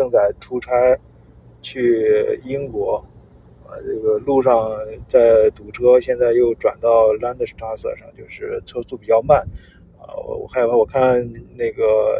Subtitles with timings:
[0.00, 0.98] 正在出差
[1.60, 3.04] 去英国，
[3.66, 4.70] 啊，这个路上
[5.06, 9.46] 在堵车，现在又转到 Landstrasse 上，就是车速比较慢，
[9.98, 12.16] 啊，我我害怕，我看那个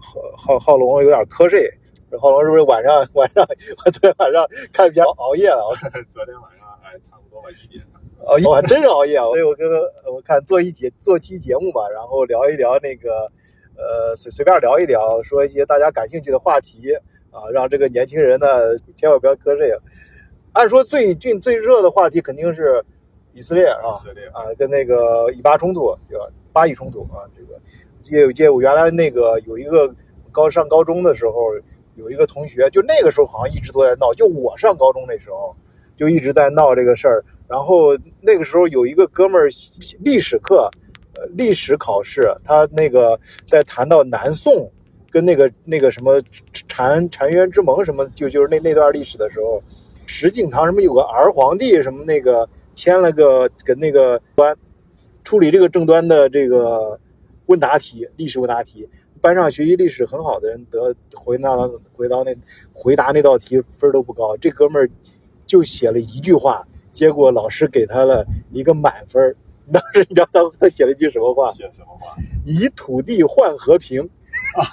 [0.00, 1.68] 浩浩浩龙有点瞌睡，
[2.20, 3.44] 浩龙是不是晚上 晚上
[3.84, 5.76] 我 昨天晚上看片熬夜了？
[6.08, 7.84] 昨天晚上哎，差不多吧，一点。
[8.26, 9.68] 熬夜，我还真是熬夜，所以我跟
[10.06, 13.32] 我看做一节做期节目吧，然后聊一聊那个。
[13.82, 16.94] 呃，随随便聊一聊，说一些大家感兴趣的话题
[17.30, 18.46] 啊，让这个年轻人呢
[18.94, 19.74] 千万不要瞌睡。
[20.52, 22.84] 按说最近最热的话题肯定是
[23.32, 26.26] 以色列啊，以色列啊，跟那个以巴冲突对吧？
[26.52, 27.60] 巴以冲突啊，这个
[28.00, 29.92] 记记我原来那个有一个
[30.30, 31.52] 高上高中的时候，
[31.96, 35.56] 有一个同学，就那个时候好像一直都在闹，就我上高中那时候
[35.96, 37.24] 就一直在闹这个事儿。
[37.48, 39.48] 然后那个时候有一个哥们儿
[40.00, 40.70] 历史课。
[41.34, 44.70] 历史考试，他那个在谈到南宋
[45.10, 46.20] 跟那个那个什么
[46.68, 49.62] 澶澶渊之盟什么，就就是那那段历史的时候，
[50.06, 54.56] 石敬瑭什么有个儿皇帝什么那个签了个跟那个端
[55.22, 56.98] 处理这个正端的这个
[57.46, 58.88] 问答题，历史问答题，
[59.20, 61.56] 班上学习历史很好的人得回答
[61.92, 62.34] 回答那
[62.72, 64.90] 回答那道题分都不高，这哥们儿
[65.46, 69.34] 就写了一句话，结果老师给他了一个满分。
[69.72, 71.52] 当时你知道他他写了一句什么话？
[71.52, 72.16] 写什么话？
[72.44, 74.02] 以土地换和平。
[74.56, 74.66] 啊！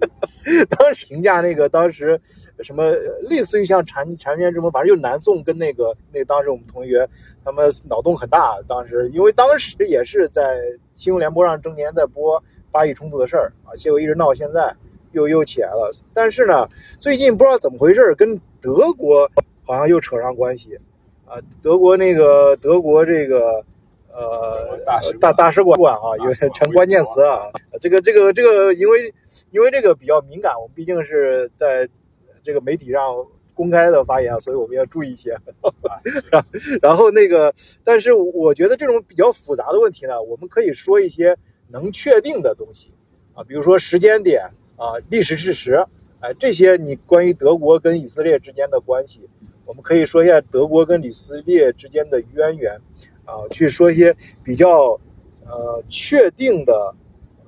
[0.68, 2.20] 当时评价那个当时
[2.60, 2.90] 什么
[3.30, 7.08] 类似于像澶澶渊之盟，反正就南宋跟那个那当时我们同学
[7.42, 8.60] 他们脑洞很大。
[8.68, 10.60] 当时因为当时也是在
[10.92, 14.76] 新闻联播上正年在播巴以冲突的事儿啊，结果一直闹到现在
[15.12, 15.90] 又又起来了。
[16.12, 16.68] 但是呢，
[17.00, 19.30] 最近不知道怎么回事，跟德国
[19.62, 20.78] 好像又扯上关系
[21.24, 21.38] 啊。
[21.62, 23.64] 德国那个德国这个。
[24.16, 27.50] 呃，大大大使馆啊，有成关键词啊。
[27.80, 29.12] 这个这个这个，因为
[29.50, 31.88] 因为这个比较敏感，我们毕竟是在
[32.44, 35.36] 这个媒体上公开的发言，所以我们要注意一些。
[36.80, 41.36] 然后那个，但是我觉得这种比较复杂的问题呢，我们可以说一些
[41.68, 42.92] 能确定的东西
[43.34, 45.84] 啊，比如说时间点啊、历史事实，
[46.20, 49.28] 哎，这些你关于德国跟以色列之间的关系，
[49.64, 52.80] 我们可以说一下德国跟以色列之间的渊源。
[53.26, 55.00] 啊，去说一些比较
[55.46, 56.94] 呃确定的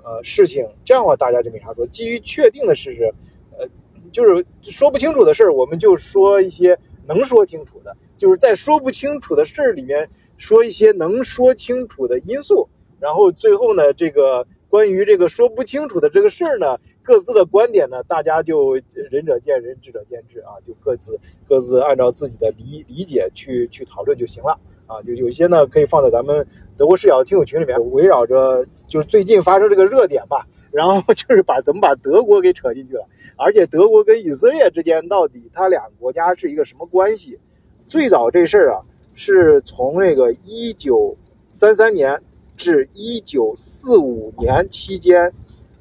[0.02, 1.86] 呃事情，这样的话大家就没啥说。
[1.88, 3.12] 基于确定的事实，
[3.58, 3.68] 呃，
[4.10, 12.66] 就是说不清楚的事儿，我们就说一些能说清楚的；就是在说不清楚的事儿里面说一些能说清楚的因素。
[12.98, 18.74] 然后最后呢，这个关于这个说不清楚的这个事儿呢，各自的观点呢，大家就
[19.10, 24.60] 仁者见仁，智者见智啊，就各自各自按照自己的理理解去去讨论就行了。
[24.86, 37.40] 啊，就有些呢可以放在咱们德国视角的听友群里面，围绕着就是最近发生这个热点吧，然后就是 把怎么把德国给扯进去了，而且德国跟以色列之间到底它俩国家是一个什么关系？
[37.88, 38.84] 最早这事儿啊，
[39.14, 41.16] 是从那个一九
[41.54, 42.20] 三三年
[42.56, 45.32] 至一九四五年期间，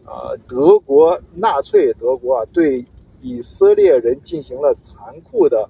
[0.06, 2.86] 呃，德国纳粹德国啊对
[3.22, 5.70] 以色列人进行了残酷的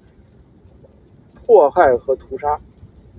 [1.35, 2.53] 迫害和屠杀。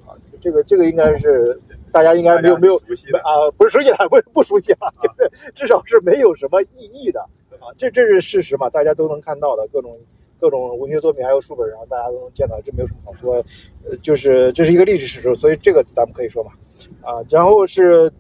[0.07, 1.59] 啊这个这个应该是
[1.91, 7.21] 大家应该没有没有啊，不是熟悉的，不不熟悉啊，就是至少是没有什么意义的
[7.59, 9.99] 啊，这这是事实嘛，大家都能看到的各种
[10.39, 13.43] 各种文学作品还有书本上大家都能见到，这没有什么好说，
[13.85, 16.53] 呃，就是这是一个历史事实，所以这个咱们可以说嘛，
[17.03, 18.11] 啊，然后是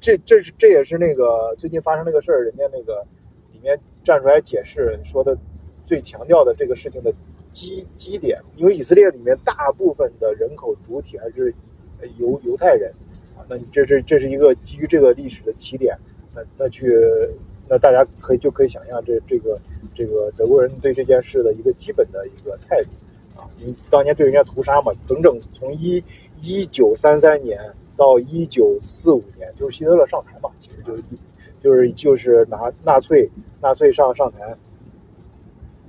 [0.00, 3.04] 这这是这也是那个最近发生那个事儿，人家那个
[3.52, 5.36] 里面站出来解释说的
[5.84, 7.12] 最强调的这个事情的。
[7.50, 11.52] 基基点，因为以色列里面大部分的人口主体还是
[12.18, 12.92] 犹犹太人
[13.34, 15.96] 啊，那你这是这是一个基于这个历史的起点，
[16.34, 16.92] 那那去
[17.66, 19.58] 那大家可以就可以想象这这个
[19.94, 22.90] 这个德国人对这件事的一个基本的一个态度
[23.58, 26.02] 你，当年对人家屠杀嘛，整整从一
[26.40, 27.60] 一九三三年
[27.96, 31.02] 到一九四五年，就是希特勒上台嘛，其实就是
[31.60, 33.30] 就是就是拿纳粹
[33.60, 34.56] 纳粹上上台。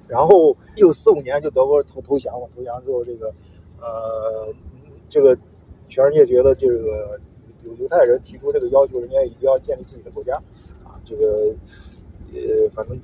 [0.07, 3.31] 然后一九四五年就德国投投降嘛，投降之后这个，
[3.79, 4.51] 呃，
[5.07, 5.37] 这个
[5.87, 7.19] 全世界觉得这个
[7.63, 10.35] 犹犹太人提出这个要求，人家一定要建立自己的国家，
[10.83, 11.53] 啊，这个，
[12.33, 12.99] 呃，反正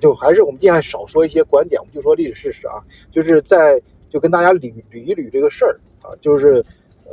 [0.00, 3.80] 就还是我们尽量少说一些观点，我们就说历史事实啊，就是在
[4.10, 6.64] 就跟大家捋捋一捋这个事儿啊，就是，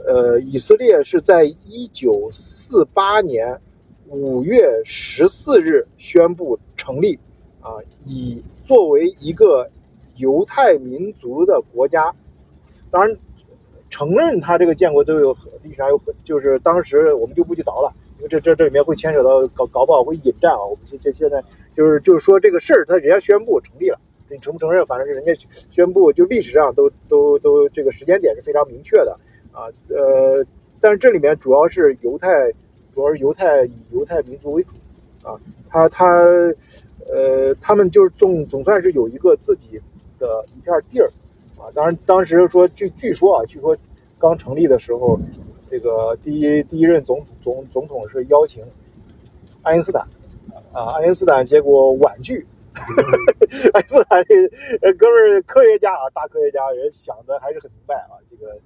[0.07, 3.59] 呃，以色列是在一九四八年
[4.07, 7.19] 五月十四日宣布成立。
[7.61, 7.75] 啊，
[8.07, 9.69] 以作为一个
[10.15, 12.15] 犹太民族的国家，
[12.89, 13.17] 当然
[13.89, 17.93] 承认他这个建国都有历史上有很，就是当时我们就不去倒了，
[18.27, 20.65] 这这这里面会牵扯到搞搞不好会引战啊。
[20.65, 21.41] 我们现现现在
[21.75, 23.99] 就是就是说这个事儿，他人家宣布成立了，
[24.29, 25.33] 你承不承认，反正是人家
[25.71, 29.17] 宣布，就历史上都都都这个时间点是非常明确的
[29.51, 29.69] 啊。
[29.89, 30.45] 呃，
[30.81, 32.51] 但是这里面主要是犹太，
[32.93, 34.73] 主要是犹太以犹太民族为主
[35.23, 35.39] 啊，
[35.69, 36.05] 他他
[37.07, 39.81] 呃，他们就是总总算是有一个自己
[40.19, 41.09] 的一片地儿
[41.57, 41.71] 啊。
[41.73, 43.75] 当然当时说据据说啊，据说
[44.17, 45.19] 刚成立的时候，
[45.69, 48.63] 这个第一第一任总总总统是邀请
[49.61, 50.07] 爱因斯坦。
[50.71, 52.45] 啊，爱因斯坦结果婉拒。
[53.73, 58.13] 爱因斯坦这哥们儿科学家啊，大科学家，人想的还是很明白啊。
[58.29, 58.59] 这个，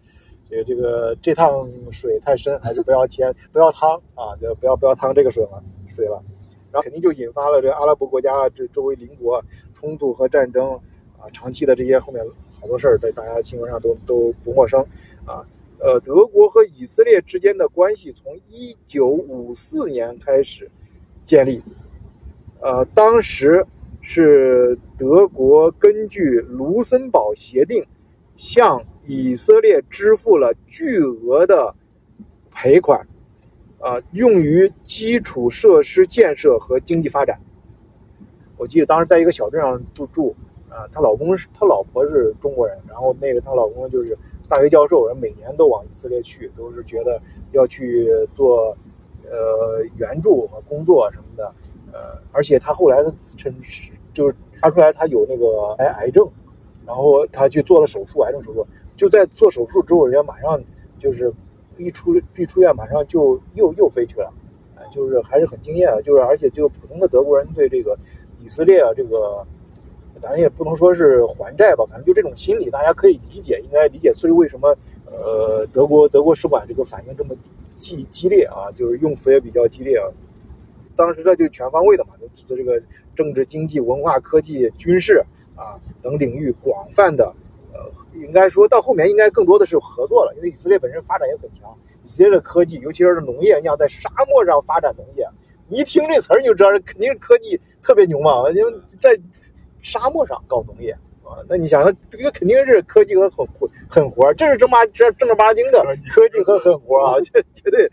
[0.49, 5.63] 这个，这个这趟水太深，还是不要添，不要趟啊，就不要不要趟这个水了，
[5.95, 6.21] 水了。
[6.71, 10.73] 然后肯定就引发了这阿拉伯国家这周围邻国冲突和战争
[11.17, 12.23] 啊，长期的这些后面
[12.59, 14.85] 好多事儿，在大家新闻上都都不陌生
[15.25, 15.45] 啊。
[15.83, 20.71] 呃，德国和以色列之间的关系从一九五四年开始
[21.25, 21.61] 建立。
[22.61, 23.65] 呃，当时
[23.99, 27.85] 是德国根据卢森堡协定
[28.37, 31.75] 向以色列支付了巨额的
[32.49, 33.05] 赔款，
[33.79, 37.37] 啊，用于基础设施建设和经济发展。
[38.55, 40.33] 我记得当时在一个小镇上住住，
[40.73, 44.17] 啊，她老公是她老婆是中国人，然后那个她老公就是
[44.49, 47.21] 大学教授，人每年都往以色列去，都是觉得
[47.51, 48.75] 要去做
[49.29, 51.53] 呃援助和工作什么的。
[51.93, 56.27] 呃，而且他后来的称是就是查出来他有那个癌癌症，
[56.87, 58.65] 然后他去做了手术，癌症手术
[58.95, 60.59] 就在做手术之后，人家马上
[60.97, 61.31] 就是
[61.77, 64.33] 一出一出院，马上就又又飞去了，
[64.91, 67.95] 就是还是很惊艳，就是而且就普通的德国人对这个
[68.39, 69.45] 以色列啊，这个
[70.19, 74.13] 咱也不能说是还债吧，反正就这种心理，大家可以理解，应该理解。
[74.13, 74.75] 所以为什么
[75.05, 77.35] 呃德国德国使馆这个反应这么
[77.79, 80.07] 激激烈啊，就是用词也比较激烈啊。
[80.95, 82.11] 当时这就全方位的嘛，
[82.47, 82.81] 就这个
[83.15, 85.23] 政治、经济、文化、科技、军事
[85.55, 87.33] 啊等领域广泛的，
[87.73, 87.79] 呃，
[88.13, 95.27] 应该说到后面应该更多的是合作了，因为以色列本身发展也很强，以色列的科技，尤其是农业，你想在沙漠上发展农业，
[95.67, 99.19] 你一听这词儿你就知道肯定是科技特别牛嘛，因为在
[99.83, 100.91] 沙漠上搞农业
[101.23, 107.87] 啊，那你想，这个肯定是科技和狠活狠活，这是正八这正儿八经的科技和狠活啊，这绝对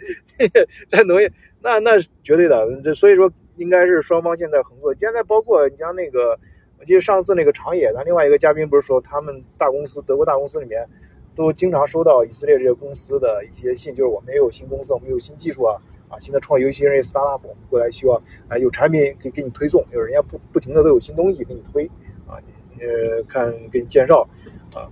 [0.89, 1.31] 在农业。
[1.61, 4.95] 那那绝对的，这所以说应该是双方现在合作。
[4.95, 6.39] 现在包括你像那个，
[6.79, 10.89] 我记得上次那个长野，咱另外一个嘉宾不是说他们大公司德国大公司里面
[11.35, 15.77] 都经常收到以色列这些公司的一些信，就是我们也有新公司，我们有新技术啊
[16.11, 17.41] 啊，新的创业，尤其是 startup
[17.71, 21.87] 过来需要啊有产品给给你推送，就是人家不不停的都有新东西给你推
[22.27, 22.37] 啊，
[22.79, 24.29] 呃看给你介绍
[24.75, 24.85] 啊，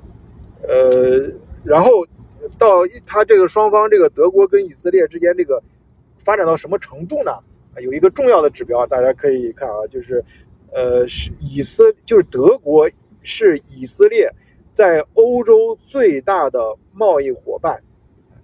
[0.62, 1.30] 呃，
[1.62, 2.06] 然后
[2.56, 5.62] 到他这个双方这个德国跟以色列之间这个。
[6.24, 7.30] 发展到什么程度呢？
[7.74, 10.22] 啊，有一个重要的指标，大家可以看啊，就是，
[10.72, 12.90] 呃，是以色，就是德国
[13.22, 14.30] 是以色列
[14.70, 17.82] 在欧洲最大的贸易伙伴。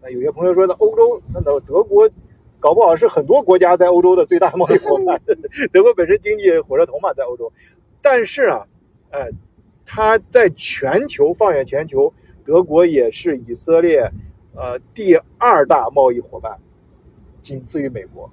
[0.01, 2.09] 那有些朋友说，那欧洲，那德德国
[2.65, 5.21] 搞不好是很多国家在欧洲的最大贸易伙伴。
[5.71, 7.53] 德国本身经济火车头嘛，在欧洲。
[8.01, 8.67] 但是啊，
[9.11, 9.29] 哎，
[9.85, 12.11] 它在全球放眼全球，
[12.43, 14.11] 德国也是以色列
[14.57, 16.59] 呃第二大贸易伙伴。
[17.43, 18.31] 仅次于美国，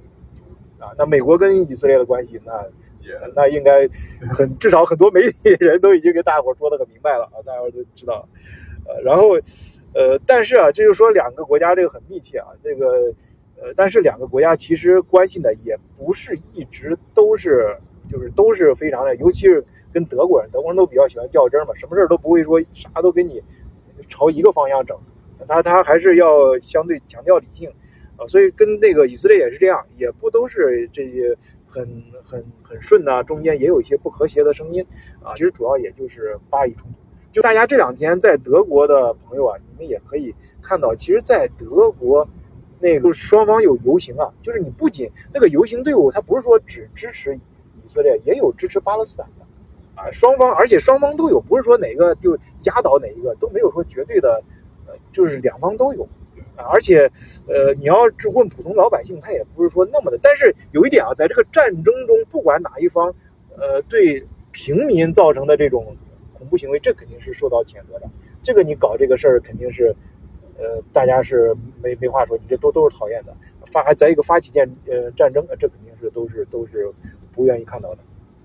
[0.79, 2.53] 啊，那美国跟以色列的关系，那
[3.35, 3.85] 那应该
[4.33, 8.25] 很至少很多媒体人都已经跟大伙说的很明白了啊，大家都知道，
[8.87, 9.31] 呃，然后
[9.93, 13.13] 呃，但是啊，这就说两个国家这个很密切啊，这个
[13.61, 17.77] 呃，但是两个国家其实关系呢也不是一直都是
[18.09, 19.63] 就是都是非常的，尤其是
[19.93, 23.41] 跟德国人，德国人都比较喜欢较真嘛，什么事都不会说啥都跟你
[24.09, 24.97] 朝一个方向整，
[25.47, 27.71] 他他还是要相对强调理性。
[28.27, 34.85] 所以跟那个以色列也是这样，也不都是这些很很很顺呐，中间也有一些不和谐的声音
[35.23, 35.33] 啊。
[35.35, 36.99] 其实主要也就是巴以冲突。
[37.31, 42.29] 就大家这两天在德国的朋友啊，你们也可以看到，其实，在德国
[42.81, 49.45] 那个双方有游行啊，就是你不仅那个游行队伍，他不是说只支持以色列，也有支持巴勒斯坦的
[50.01, 50.11] 啊。
[50.11, 54.43] 双方，而且双方都有，不是说哪个就压倒哪一个，都没有说绝对的，
[54.87, 56.07] 呃，就是两方都有。
[56.55, 57.09] 而且，
[57.47, 60.19] 呃，你要是问普通老百姓，他也不是说那么的。
[60.21, 63.11] 但是有一点啊，在这个战争中，不管哪一方，
[63.57, 65.95] 呃，对平民造成的这种
[66.37, 68.07] 恐怖行为，这肯定是受到谴责的。
[68.43, 69.95] 这个你搞这个事儿，肯定是，
[70.61, 73.35] 呃，大家是没没话说，你这都都是讨厌的。
[73.65, 76.91] 发还再一个发起战呃战争，这肯定是都是都是
[77.31, 77.99] 不愿意看到的。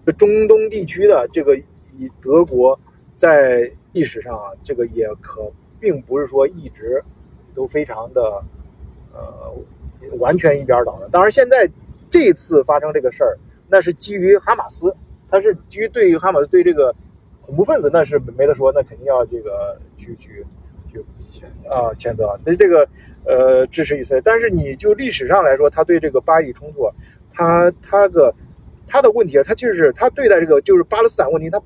[0.06, 2.78] 这中东地区的这个以德国
[3.14, 7.04] 在历史上啊，这个也可并不是说一直。
[7.54, 8.20] 都非常的，
[9.14, 9.50] 呃，
[10.18, 11.08] 完全一边倒的。
[11.08, 11.66] 当然，现在
[12.11, 14.94] 这次发生这个事儿，那是基于哈马斯
[15.30, 16.94] 他是基于对于哈马斯对这个
[17.40, 20.44] 恐怖分子那是没得说，那肯定要这个去去
[21.69, 22.88] 啊谴责，那这个
[23.25, 24.23] 呃支持以色列。
[24.25, 26.90] 但是你就历史上来说，他对这个巴以冲突，
[27.33, 28.35] 他他个
[28.87, 31.61] 他的问题啊，他就是他对待这个就是巴勒斯坦问题，他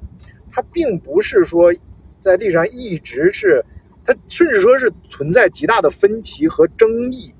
[0.51, 1.73] 他并不是说
[2.21, 3.65] 在历史上一直是，
[4.05, 7.33] 他甚至说是存在极大的分歧和争议，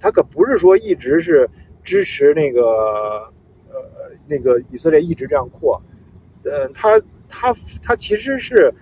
[0.00, 1.48] 他可不是说一直是
[1.84, 2.62] 支持那个
[3.68, 5.80] 呃那个以色列一直这样扩，
[6.44, 8.72] 呃，他他他其实是。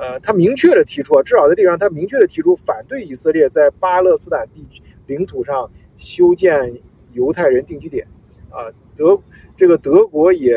[0.00, 6.72] 呃，他明确的提出，至少在历史上，他明确的提出反对以色列在巴勒斯坦地区领土上修建
[7.14, 8.06] 犹太人定居点。
[8.48, 9.20] 啊，德
[9.56, 10.54] 这个德国也，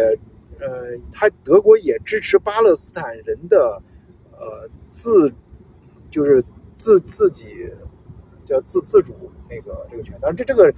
[0.60, 3.82] 呃，他德国也支持巴勒斯坦人的，
[4.34, 5.34] 呃，自
[6.12, 6.44] 就是
[6.78, 7.68] 自自己
[8.46, 9.12] 叫自自主
[9.50, 10.16] 那个这个权。
[10.22, 10.72] 当然，这这个，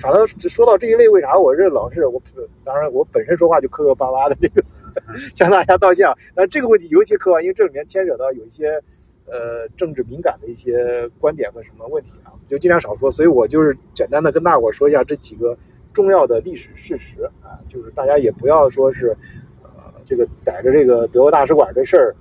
[0.00, 2.20] 反正说到这一类，为啥我这老是我，
[2.64, 4.64] 当然我本身说话就磕磕巴巴的这个。
[5.34, 6.14] 向大家道歉啊！
[6.36, 8.80] 那这个问题尤其客观，因为这里面牵扯到有一些
[9.26, 13.10] 呃政治敏感的一些观点和什么问题啊，就尽量少说。
[13.10, 15.56] 所以我就是简单的跟大伙说一下这几个
[15.92, 19.16] 重要的历史事实啊，就是大家也不要说是
[19.62, 19.70] 呃
[20.04, 22.16] 这个逮着这个德国大使馆这事儿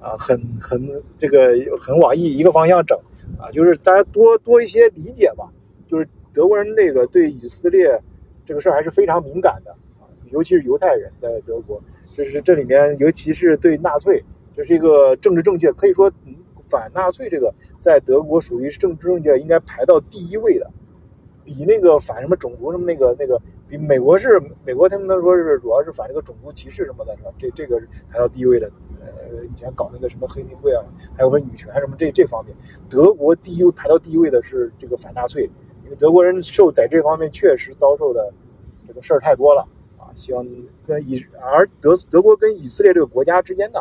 [0.00, 2.98] 啊，很很这个很往一一个方向整
[3.38, 5.48] 啊，就是大家多多一些理解吧。
[5.88, 8.00] 就是德国人那个对以色列
[8.44, 11.82] 这个事儿还是非常敏感的啊，尤其是犹太人在德国。
[12.16, 14.24] 这是这里面，尤其是对纳粹，
[14.56, 16.10] 这是一个政治正确，可以说
[16.66, 20.66] 反纳粹这个在德国属于政治正确，应该排到第一位的，
[21.44, 27.30] 比那个反什么种族什么那个那个，比美国是美国他们都说是主要是反这个种族歧视什么的，是吧？
[27.38, 27.78] 这这个
[28.10, 28.72] 排到第一位的。
[28.98, 30.82] 呃，以前搞那个什么黑名贵啊，
[31.14, 32.56] 还有说女权什么这这方面，
[32.88, 35.50] 德国第一排到第一位的是这个反纳粹，
[35.84, 38.32] 因为德国人受在这方面确实遭受的
[38.88, 39.68] 这个事儿太多了。
[40.16, 40.44] 希望
[40.86, 43.78] 跟以而德德国跟以色列这个国家之间呢，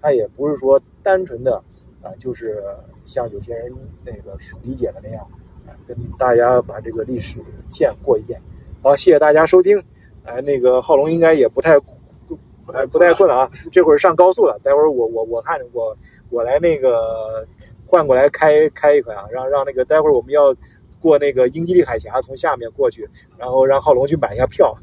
[0.00, 1.56] 它也不是说单纯的
[2.02, 2.62] 啊，就是
[3.06, 3.72] 像有些人
[4.04, 5.26] 那个理解的那样
[5.66, 7.40] 啊，跟大家把这个历史
[7.70, 8.40] 线过一遍。
[8.82, 9.82] 好，谢谢大家收听。
[10.24, 15.96] 哎，那个浩龙应该也不太不太不太困了啊，这会儿上高速了，待会儿我我我看我
[16.28, 17.48] 我来那个
[17.86, 20.54] 换过来开开一回啊，让让那个待会儿我们要。
[21.00, 24.74] 过那个英吉利海峡，从下面过去，然后让浩龙去买一下票。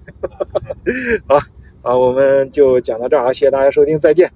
[1.27, 1.39] 好，
[1.81, 4.31] 好，我们就讲到这儿啊，谢谢大家收听，再见。